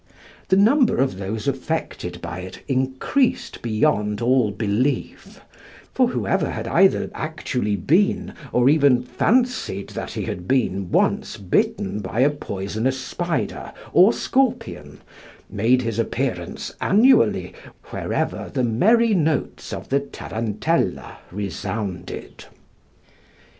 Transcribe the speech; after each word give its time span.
The 0.49 0.55
number 0.57 0.97
of 0.97 1.19
those 1.19 1.47
affected 1.47 2.19
by 2.23 2.39
it 2.39 2.63
increased 2.67 3.61
beyond 3.61 4.19
all 4.19 4.49
belief, 4.49 5.41
for 5.93 6.07
whoever 6.07 6.49
had 6.49 6.67
either 6.67 7.11
actually 7.13 7.75
been, 7.75 8.33
or 8.51 8.67
even 8.67 9.03
fancied 9.03 9.89
that 9.89 10.13
he 10.13 10.23
had 10.23 10.47
been, 10.47 10.89
once 10.91 11.37
bitten 11.37 11.99
by 11.99 12.21
a 12.21 12.31
poisonous 12.31 12.99
spider 12.99 13.71
or 13.93 14.11
scorpion, 14.11 15.01
made 15.51 15.83
his 15.83 15.99
appearance 15.99 16.73
annually 16.81 17.53
wherever 17.91 18.49
the 18.51 18.63
merry 18.63 19.13
notes 19.13 19.71
of 19.71 19.89
the 19.89 19.99
tarantella 19.99 21.19
resounded. 21.31 22.45